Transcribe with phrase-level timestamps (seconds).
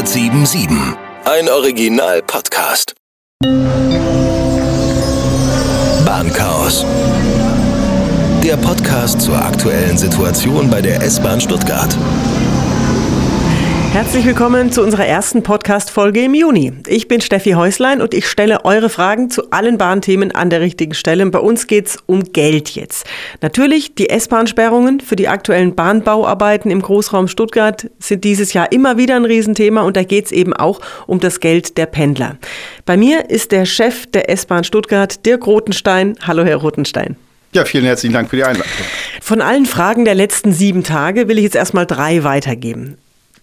[0.00, 0.96] 1077.
[1.26, 2.94] Ein Original-Podcast.
[6.06, 6.86] Bahnchaos.
[8.42, 11.94] Der Podcast zur aktuellen Situation bei der S-Bahn Stuttgart.
[13.92, 16.72] Herzlich willkommen zu unserer ersten Podcast-Folge im Juni.
[16.86, 20.94] Ich bin Steffi Häuslein und ich stelle eure Fragen zu allen Bahnthemen an der richtigen
[20.94, 21.26] Stelle.
[21.26, 23.04] Bei uns geht's um Geld jetzt.
[23.40, 29.16] Natürlich, die S-Bahn-Sperrungen für die aktuellen Bahnbauarbeiten im Großraum Stuttgart sind dieses Jahr immer wieder
[29.16, 32.38] ein Riesenthema und da geht's eben auch um das Geld der Pendler.
[32.86, 36.14] Bei mir ist der Chef der S-Bahn Stuttgart, Dirk Rotenstein.
[36.22, 37.16] Hallo, Herr Rotenstein.
[37.52, 38.70] Ja, vielen herzlichen Dank für die Einladung.
[39.20, 42.96] Von allen Fragen der letzten sieben Tage will ich jetzt erstmal drei weitergeben.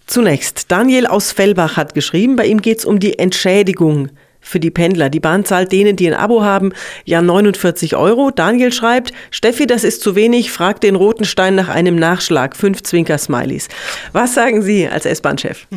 [0.08, 4.08] Zunächst, Daniel aus Fellbach hat geschrieben, bei ihm geht es um die Entschädigung
[4.40, 5.10] für die Pendler.
[5.10, 6.72] Die Bahn zahlt denen, die ein Abo haben,
[7.04, 8.30] ja 49 Euro.
[8.30, 12.56] Daniel schreibt, Steffi, das ist zu wenig, fragt den Rotenstein nach einem Nachschlag.
[12.56, 13.68] Fünf Zwinker-Smileys.
[14.12, 15.66] Was sagen Sie als S-Bahn-Chef?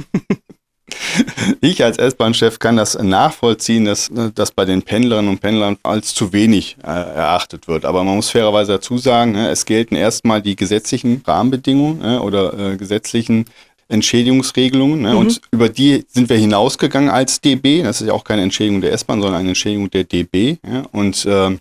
[1.62, 6.34] Ich als S-Bahn-Chef kann das nachvollziehen, dass das bei den Pendlerinnen und Pendlern als zu
[6.34, 7.86] wenig äh, erachtet wird.
[7.86, 12.74] Aber man muss fairerweise dazu sagen, ne, es gelten erstmal die gesetzlichen Rahmenbedingungen ne, oder
[12.74, 13.46] äh, gesetzlichen
[13.92, 15.02] Entschädigungsregelungen.
[15.02, 15.12] Ne?
[15.12, 15.18] Mhm.
[15.18, 17.84] Und über die sind wir hinausgegangen als DB.
[17.84, 20.58] Das ist ja auch keine Entschädigung der S-Bahn, sondern eine Entschädigung der DB.
[20.66, 20.84] Ja?
[20.92, 21.58] Und äh,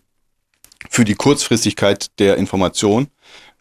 [0.88, 3.08] für die Kurzfristigkeit der Information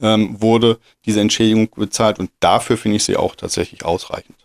[0.02, 2.20] ähm, wurde diese Entschädigung bezahlt.
[2.20, 4.36] Und dafür finde ich sie auch tatsächlich ausreichend.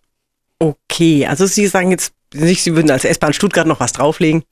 [0.58, 4.42] Okay, also Sie sagen jetzt nicht, Sie würden als S-Bahn Stuttgart noch was drauflegen?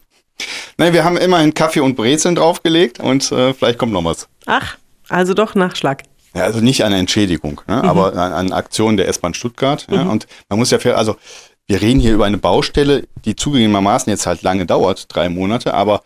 [0.76, 4.28] Nein, wir haben immerhin Kaffee und Brezeln draufgelegt und äh, vielleicht kommt noch was.
[4.46, 4.76] Ach,
[5.08, 6.02] also doch Nachschlag.
[6.34, 7.88] Ja, also nicht eine Entschädigung, ne, mhm.
[7.88, 9.86] aber eine, eine Aktion der S-Bahn Stuttgart.
[9.88, 9.94] Mhm.
[9.94, 11.16] Ja, und man muss ja fair, also
[11.66, 16.02] wir reden hier über eine Baustelle, die zugegebenermaßen jetzt halt lange dauert, drei Monate, aber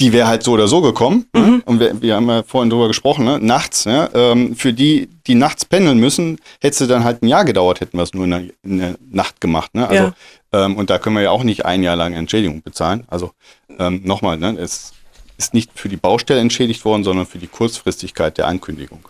[0.00, 1.26] die wäre halt so oder so gekommen.
[1.32, 1.40] Ne?
[1.40, 1.62] Mhm.
[1.66, 3.38] Und wir, wir haben ja vorhin drüber gesprochen, ne?
[3.40, 3.84] nachts.
[3.84, 7.80] Ja, ähm, für die, die nachts pendeln müssen, hätte es dann halt ein Jahr gedauert,
[7.80, 9.74] hätten wir es nur in der, in der Nacht gemacht.
[9.74, 9.86] Ne?
[9.88, 10.12] Also,
[10.52, 10.64] ja.
[10.64, 13.04] ähm, und da können wir ja auch nicht ein Jahr lang Entschädigung bezahlen.
[13.06, 13.32] Also
[13.78, 14.58] ähm, nochmal, ne?
[14.58, 14.92] es
[15.36, 19.08] ist nicht für die Baustelle entschädigt worden, sondern für die Kurzfristigkeit der Ankündigung.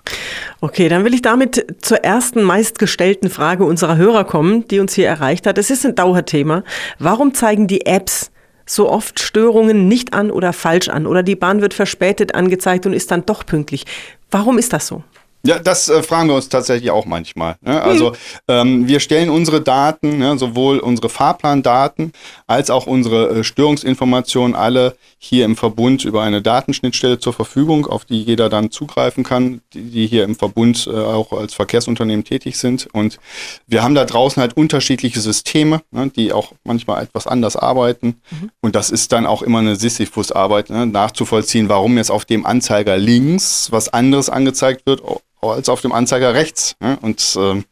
[0.60, 5.06] Okay, dann will ich damit zur ersten meistgestellten Frage unserer Hörer kommen, die uns hier
[5.06, 5.58] erreicht hat.
[5.58, 6.64] Es ist ein Dauerthema.
[6.98, 8.30] Warum zeigen die Apps
[8.66, 11.06] so oft Störungen nicht an oder falsch an?
[11.06, 13.84] Oder die Bahn wird verspätet angezeigt und ist dann doch pünktlich.
[14.30, 15.02] Warum ist das so?
[15.46, 17.56] Ja, das äh, fragen wir uns tatsächlich auch manchmal.
[17.60, 17.80] Ne?
[17.82, 18.14] Also mhm.
[18.48, 22.12] ähm, wir stellen unsere Daten, ne, sowohl unsere Fahrplandaten
[22.46, 28.06] als auch unsere äh, Störungsinformationen alle hier im Verbund über eine Datenschnittstelle zur Verfügung, auf
[28.06, 32.56] die jeder dann zugreifen kann, die, die hier im Verbund äh, auch als Verkehrsunternehmen tätig
[32.56, 32.88] sind.
[32.94, 33.18] Und
[33.66, 38.16] wir haben da draußen halt unterschiedliche Systeme, ne, die auch manchmal etwas anders arbeiten.
[38.30, 38.50] Mhm.
[38.62, 42.96] Und das ist dann auch immer eine Sisyphus-Arbeit, ne, nachzuvollziehen, warum jetzt auf dem Anzeiger
[42.96, 45.02] links was anderes angezeigt wird
[45.50, 46.76] als auf dem Anzeiger rechts.
[46.80, 46.98] Ne?
[47.00, 47.62] Und äh,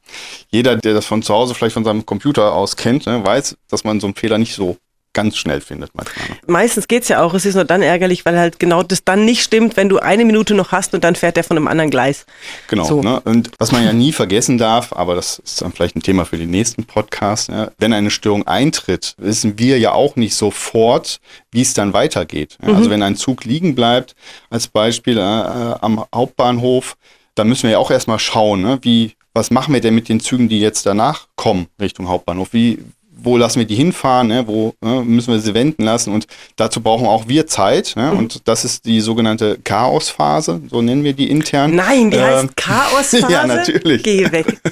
[0.50, 3.84] jeder, der das von zu Hause vielleicht von seinem Computer aus kennt, ne, weiß, dass
[3.84, 4.76] man so einen Fehler nicht so
[5.12, 6.28] ganz schnell findet manchmal.
[6.28, 6.36] Ne?
[6.46, 9.24] Meistens geht es ja auch, es ist nur dann ärgerlich, weil halt genau das dann
[9.24, 11.90] nicht stimmt, wenn du eine Minute noch hast und dann fährt der von einem anderen
[11.90, 12.24] Gleis.
[12.68, 12.84] Genau.
[12.84, 13.02] So.
[13.02, 13.20] Ne?
[13.20, 16.38] Und was man ja nie vergessen darf, aber das ist dann vielleicht ein Thema für
[16.38, 21.62] den nächsten Podcast, ja, wenn eine Störung eintritt, wissen wir ja auch nicht sofort, wie
[21.62, 22.58] es dann weitergeht.
[22.60, 22.68] Ja?
[22.68, 22.78] Also mhm.
[22.82, 24.16] Also wenn ein Zug liegen bleibt,
[24.50, 26.96] als Beispiel äh, äh am Hauptbahnhof,
[27.34, 28.78] da müssen wir ja auch erstmal schauen, ne?
[28.82, 32.52] wie, was machen wir denn mit den Zügen, die jetzt danach kommen Richtung Hauptbahnhof?
[32.52, 32.78] Wie,
[33.24, 34.46] wo lassen wir die hinfahren, ne?
[34.46, 35.02] wo ne?
[35.04, 36.26] müssen wir sie wenden lassen und
[36.56, 38.10] dazu brauchen auch wir Zeit ne?
[38.12, 38.18] Mhm.
[38.18, 41.74] und das ist die sogenannte Chaosphase, so nennen wir die intern.
[41.74, 43.32] Nein, die äh, heißt Chaosphase?
[43.32, 44.02] ja, natürlich.
[44.02, 44.60] Geh weg.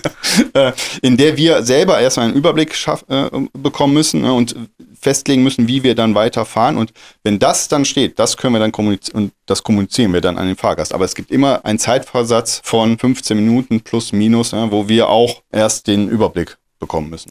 [0.54, 0.72] Äh,
[1.02, 4.32] in der wir selber erstmal einen Überblick schaff, äh, bekommen müssen ne?
[4.32, 4.54] und
[5.00, 8.72] festlegen müssen, wie wir dann weiterfahren und wenn das dann steht, das können wir dann
[8.72, 10.94] kommunizieren und das kommunizieren wir dann an den Fahrgast.
[10.94, 15.86] Aber es gibt immer einen Zeitversatz von 15 Minuten plus minus, wo wir auch erst
[15.86, 17.30] den Überblick bekommen müssen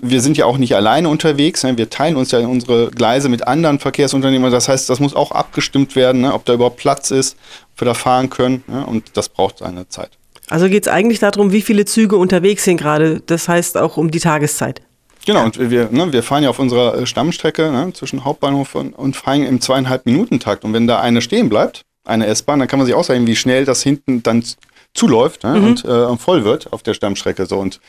[0.00, 1.62] wir sind ja auch nicht alleine unterwegs.
[1.62, 4.50] Wir teilen uns ja unsere Gleise mit anderen Verkehrsunternehmen.
[4.50, 6.34] Das heißt, das muss auch abgestimmt werden, ne?
[6.34, 7.36] ob da überhaupt Platz ist,
[7.72, 8.64] ob wir da fahren können.
[8.66, 8.84] Ne?
[8.84, 10.10] Und das braucht eine Zeit.
[10.48, 13.22] Also geht es eigentlich darum, wie viele Züge unterwegs sind gerade.
[13.26, 14.82] Das heißt auch um die Tageszeit.
[15.24, 18.92] Genau, und wir, ne, wir fahren ja auf unserer äh, Stammstrecke ne, zwischen Hauptbahnhof und,
[18.94, 20.64] und fahren im zweieinhalb Minuten Takt.
[20.64, 23.64] Und wenn da eine stehen bleibt, eine S-Bahn, dann kann man sich ausrechnen, wie schnell
[23.64, 24.44] das hinten dann
[24.94, 25.64] zuläuft ne, mhm.
[25.64, 27.46] und äh, voll wird auf der Stammstrecke.
[27.46, 27.58] So.
[27.58, 27.80] Und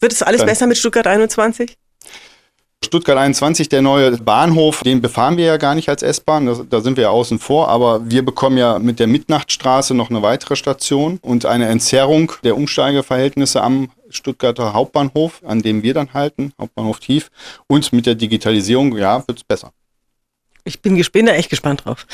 [0.00, 1.76] wird es alles besser mit Stuttgart 21?
[2.88, 6.96] Stuttgart 21, der neue Bahnhof, den befahren wir ja gar nicht als S-Bahn, da sind
[6.96, 11.18] wir ja außen vor, aber wir bekommen ja mit der Mitnachtstraße noch eine weitere Station
[11.20, 17.30] und eine Entzerrung der Umsteigeverhältnisse am Stuttgarter Hauptbahnhof, an dem wir dann halten, Hauptbahnhof Tief.
[17.66, 19.72] Und mit der Digitalisierung, ja, wird es besser.
[20.64, 22.06] Ich bin, bin da echt gespannt drauf.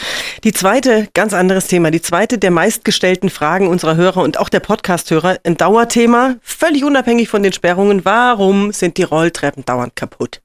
[0.45, 4.61] Die zweite, ganz anderes Thema, die zweite der meistgestellten Fragen unserer Hörer und auch der
[4.61, 8.05] Podcast-Hörer, ein Dauerthema, völlig unabhängig von den Sperrungen.
[8.05, 10.41] Warum sind die Rolltreppen dauernd kaputt?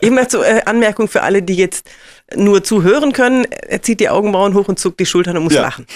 [0.00, 1.88] Immer zur äh, Anmerkung für alle, die jetzt
[2.34, 3.44] nur zuhören können.
[3.44, 5.62] Er zieht die Augenbrauen hoch und zuckt die Schultern und muss ja.
[5.62, 5.86] lachen.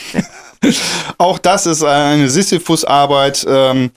[1.18, 3.44] Auch das ist eine Sisyphus-Arbeit.
[3.48, 3.90] Ähm,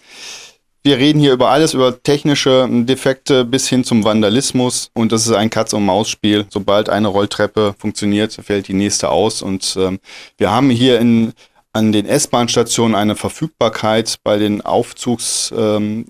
[0.86, 4.92] wir reden hier über alles, über technische Defekte bis hin zum Vandalismus.
[4.94, 6.46] Und das ist ein Katz-und-Maus-Spiel.
[6.50, 9.42] Sobald eine Rolltreppe funktioniert, fällt die nächste aus.
[9.42, 10.00] Und ähm,
[10.38, 11.34] wir haben hier in
[11.74, 16.06] an den S-Bahn-Stationen eine Verfügbarkeit bei den Aufzugssystemen,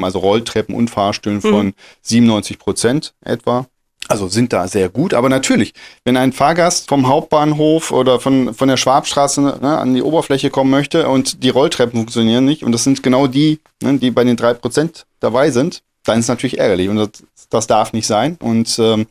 [0.00, 1.50] ähm, also Rolltreppen und Fahrstühlen mhm.
[1.50, 3.66] von 97 Prozent etwa.
[4.08, 5.14] Also sind da sehr gut.
[5.14, 10.02] Aber natürlich, wenn ein Fahrgast vom Hauptbahnhof oder von, von der Schwabstraße ne, an die
[10.02, 14.10] Oberfläche kommen möchte und die Rolltreppen funktionieren nicht, und das sind genau die, ne, die
[14.10, 16.88] bei den drei Prozent dabei sind, dann ist es natürlich ärgerlich.
[16.88, 17.10] Und das,
[17.48, 18.36] das darf nicht sein.
[18.40, 19.06] Und ähm,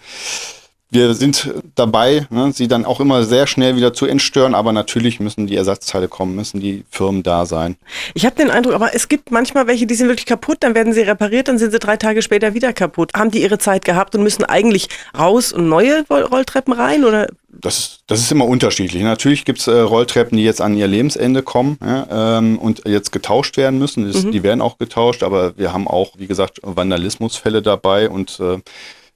[0.91, 5.21] wir sind dabei, ne, sie dann auch immer sehr schnell wieder zu entstören, aber natürlich
[5.21, 7.77] müssen die Ersatzteile kommen, müssen die Firmen da sein.
[8.13, 10.91] Ich habe den Eindruck, aber es gibt manchmal welche, die sind wirklich kaputt, dann werden
[10.91, 13.11] sie repariert, dann sind sie drei Tage später wieder kaputt.
[13.15, 17.27] Haben die ihre Zeit gehabt und müssen eigentlich raus und neue Rolltreppen rein oder?
[17.47, 19.01] Das, das ist immer unterschiedlich.
[19.01, 23.13] Natürlich gibt es äh, Rolltreppen, die jetzt an ihr Lebensende kommen ja, ähm, und jetzt
[23.13, 24.11] getauscht werden müssen.
[24.11, 24.31] Das, mhm.
[24.31, 28.59] Die werden auch getauscht, aber wir haben auch, wie gesagt, Vandalismusfälle dabei und äh,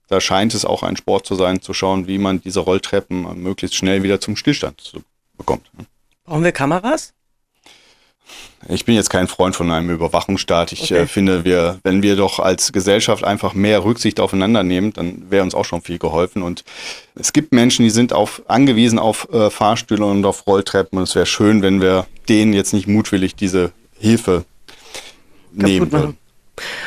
[0.07, 3.75] da scheint es auch ein Sport zu sein, zu schauen, wie man diese Rolltreppen möglichst
[3.75, 4.93] schnell wieder zum Stillstand
[5.37, 5.69] bekommt.
[6.25, 7.13] Brauchen wir Kameras?
[8.67, 10.71] Ich bin jetzt kein Freund von einem Überwachungsstaat.
[10.71, 11.03] Ich okay.
[11.03, 15.43] äh, finde, wir, wenn wir doch als Gesellschaft einfach mehr Rücksicht aufeinander nehmen, dann wäre
[15.43, 16.41] uns auch schon viel geholfen.
[16.41, 16.63] Und
[17.13, 20.97] es gibt Menschen, die sind auf, angewiesen auf äh, Fahrstühle und auf Rolltreppen.
[20.97, 24.45] Und es wäre schön, wenn wir denen jetzt nicht mutwillig diese Hilfe
[25.55, 26.17] Kaputt nehmen würden.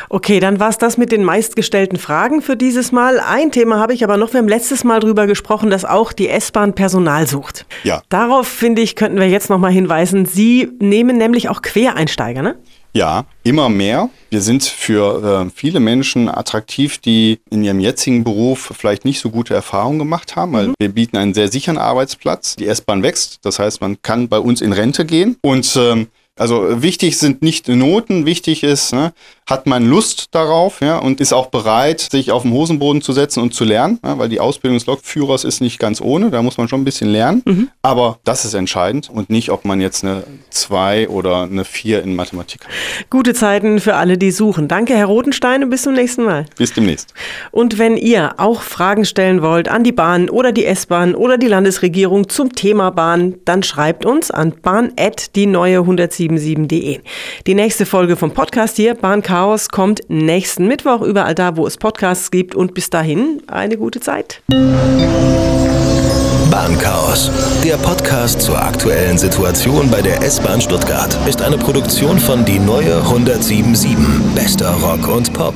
[0.08, 3.20] Okay, dann war es das mit den meistgestellten Fragen für dieses Mal.
[3.20, 4.32] Ein Thema habe ich aber noch.
[4.32, 7.66] Wir haben letztes Mal darüber gesprochen, dass auch die S-Bahn Personal sucht.
[7.84, 8.02] Ja.
[8.08, 10.26] Darauf, finde ich, könnten wir jetzt nochmal hinweisen.
[10.26, 12.56] Sie nehmen nämlich auch Quereinsteiger, ne?
[12.94, 14.08] Ja, immer mehr.
[14.30, 19.30] Wir sind für äh, viele Menschen attraktiv, die in ihrem jetzigen Beruf vielleicht nicht so
[19.30, 20.74] gute Erfahrungen gemacht haben, weil mhm.
[20.78, 22.56] wir bieten einen sehr sicheren Arbeitsplatz.
[22.56, 26.82] Die S-Bahn wächst, das heißt, man kann bei uns in Rente gehen und ähm, also
[26.82, 29.12] wichtig sind nicht Noten, wichtig ist, ne,
[29.48, 33.42] hat man Lust darauf ja, und ist auch bereit, sich auf den Hosenboden zu setzen
[33.42, 36.58] und zu lernen, ja, weil die Ausbildung des Lokführers ist nicht ganz ohne, da muss
[36.58, 37.42] man schon ein bisschen lernen.
[37.46, 37.68] Mhm.
[37.82, 42.14] Aber das ist entscheidend und nicht, ob man jetzt eine 2 oder eine 4 in
[42.14, 42.70] Mathematik hat.
[43.08, 44.68] Gute Zeiten für alle, die suchen.
[44.68, 46.44] Danke, Herr Rotenstein, und bis zum nächsten Mal.
[46.56, 47.14] Bis demnächst.
[47.50, 51.46] Und wenn ihr auch Fragen stellen wollt an die Bahn oder die S-Bahn oder die
[51.46, 57.00] Landesregierung zum Thema Bahn, dann schreibt uns an bahn.die neue 107 77de.
[57.46, 58.94] Die nächste Folge vom Podcast hier,
[59.38, 62.56] Bahnchaos, kommt nächsten Mittwoch überall da, wo es Podcasts gibt.
[62.56, 64.42] Und bis dahin eine gute Zeit.
[66.50, 67.30] Bahnchaos,
[67.64, 72.96] der Podcast zur aktuellen Situation bei der S-Bahn Stuttgart, ist eine Produktion von Die Neue
[72.96, 73.96] 1077.
[74.34, 75.54] Bester Rock und Pop.